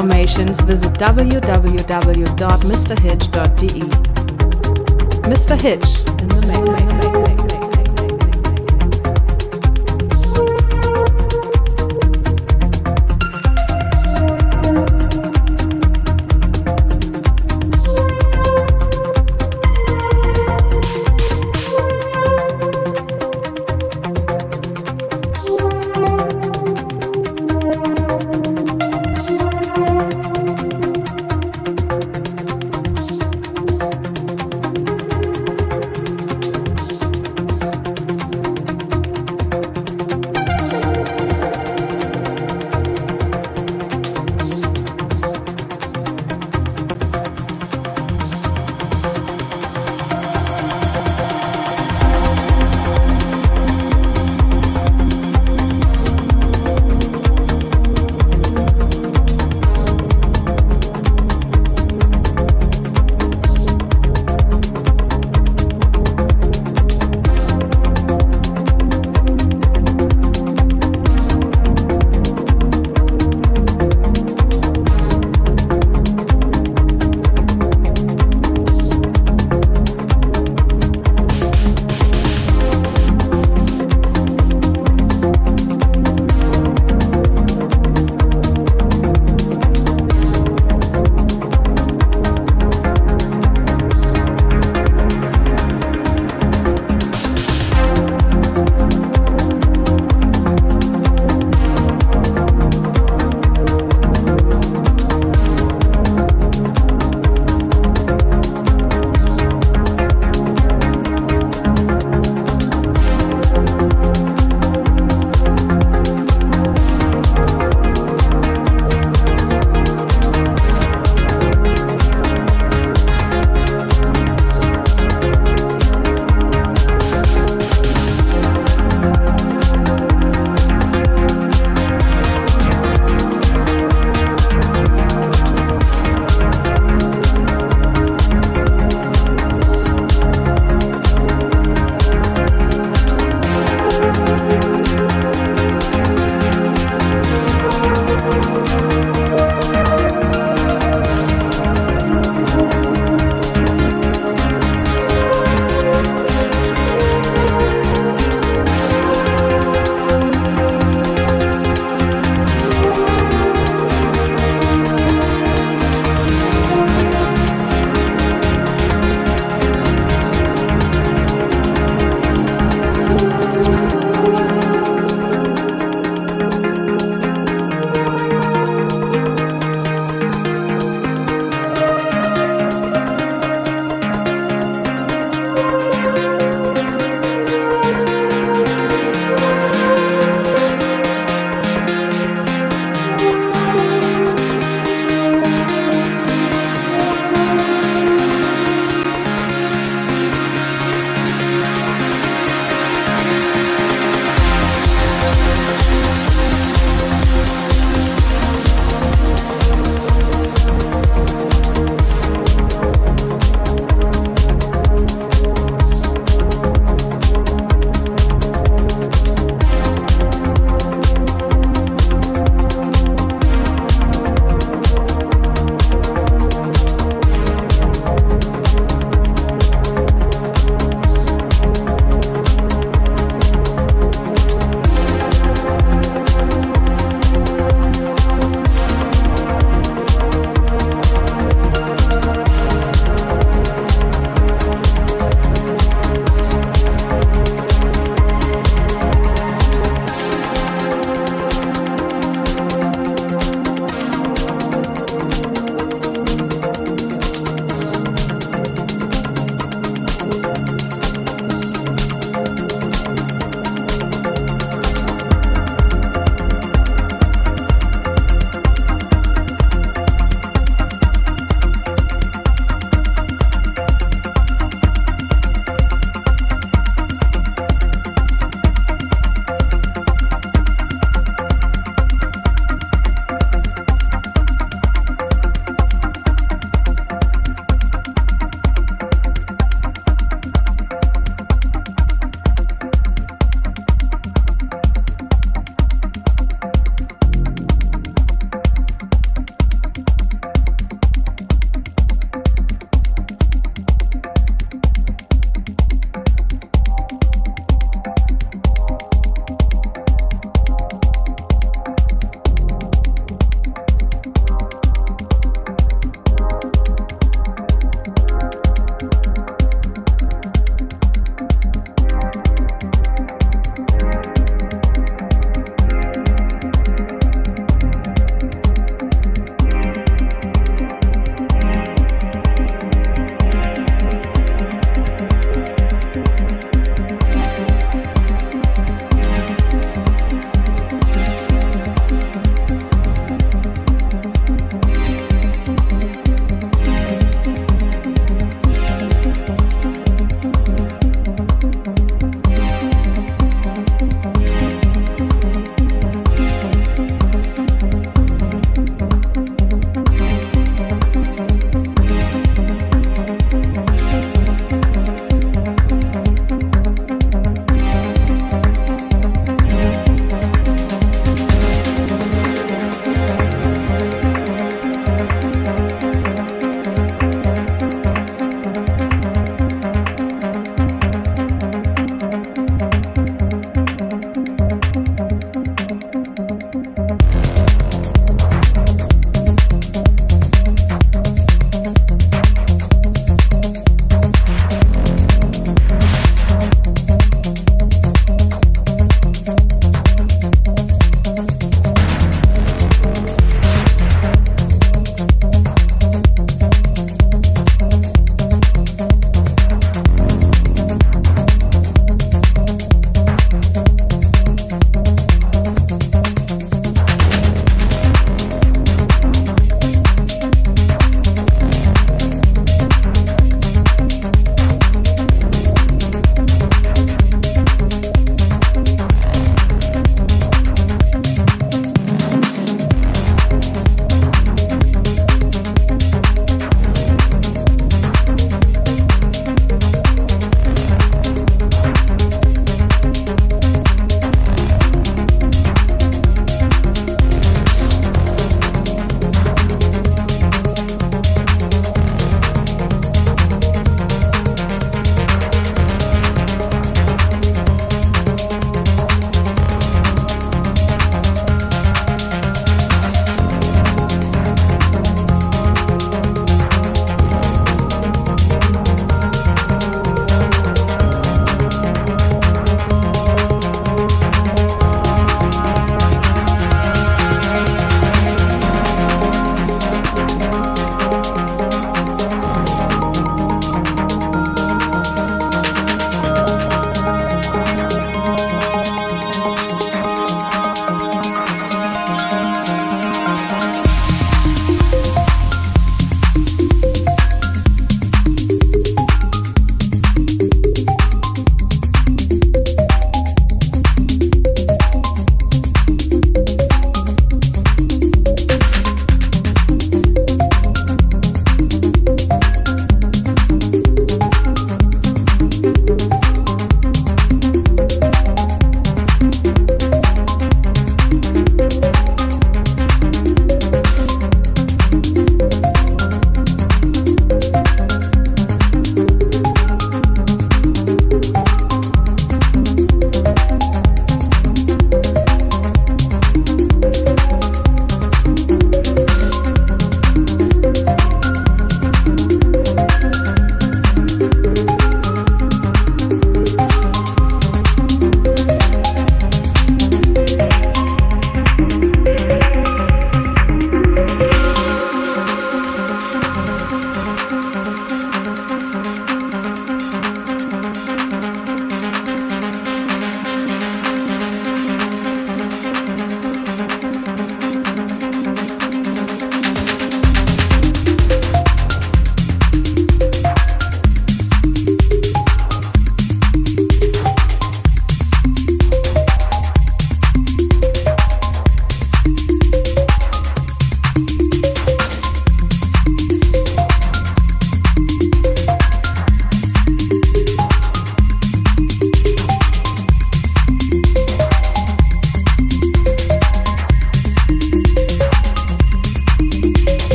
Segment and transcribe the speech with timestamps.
[0.00, 0.06] clubsounds.fm.
[0.06, 2.00] For more information, visit www.mrhitch.de.
[5.28, 5.60] Mr.
[5.60, 7.49] Hitch in the.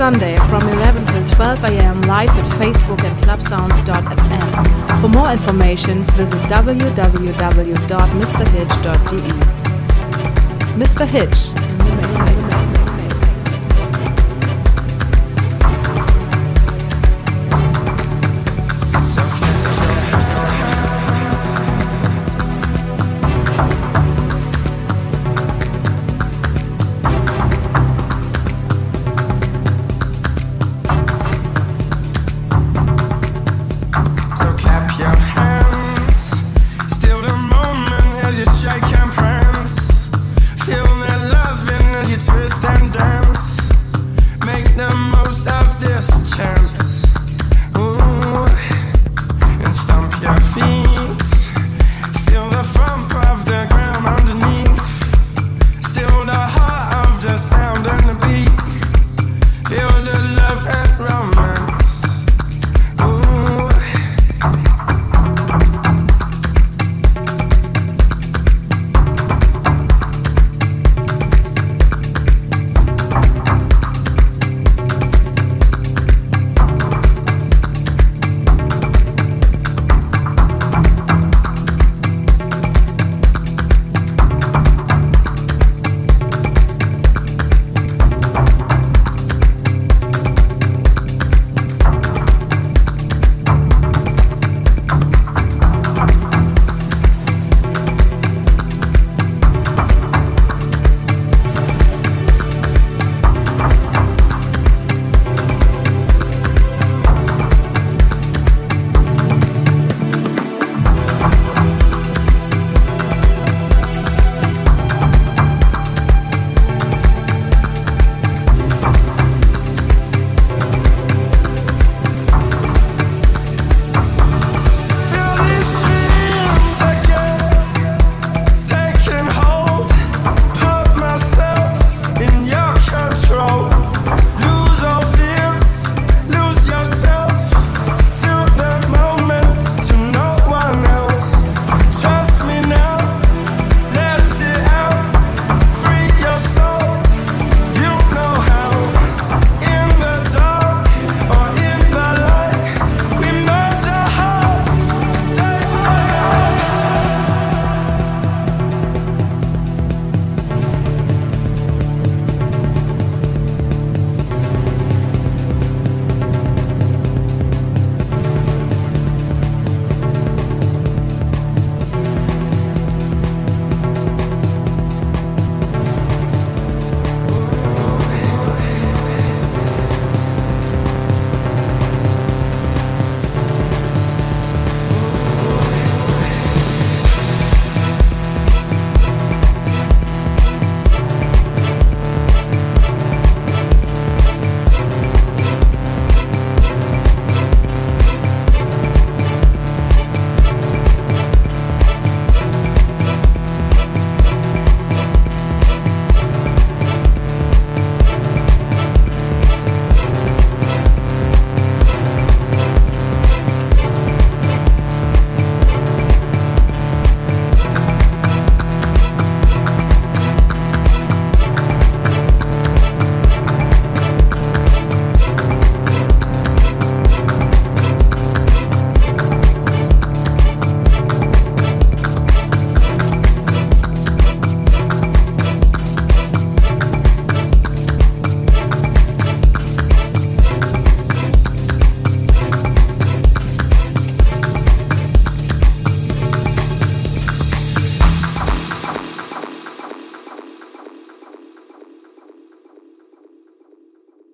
[0.00, 2.00] Sunday from 11 till 12 a.m.
[2.08, 5.00] live at Facebook and clubsounds.fm.
[5.02, 6.79] For more information, visit www.mrhitch.de.